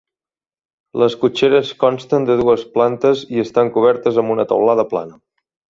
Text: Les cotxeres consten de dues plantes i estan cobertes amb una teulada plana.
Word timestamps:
Les 1.03 1.15
cotxeres 1.25 1.75
consten 1.85 2.27
de 2.31 2.39
dues 2.41 2.65
plantes 2.79 3.25
i 3.37 3.47
estan 3.47 3.73
cobertes 3.79 4.21
amb 4.25 4.39
una 4.39 4.51
teulada 4.55 4.93
plana. 4.95 5.25